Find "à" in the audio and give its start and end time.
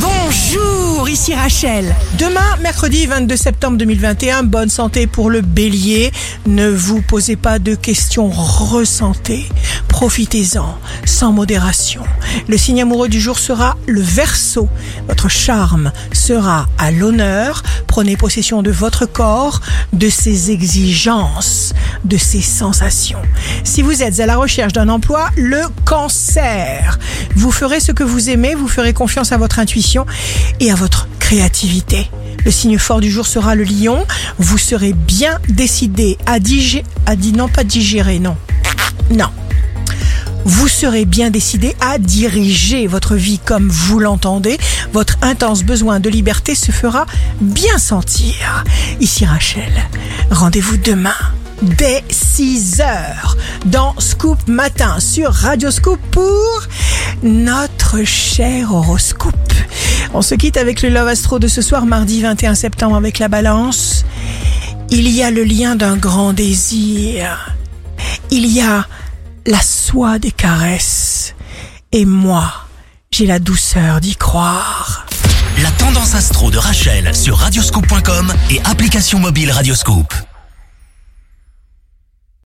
16.78-16.92, 24.20-24.26, 29.32-29.36, 30.70-30.76, 36.24-36.38, 37.04-37.16, 41.80-41.98